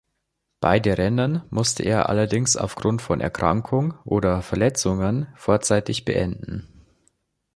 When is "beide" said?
0.61-0.97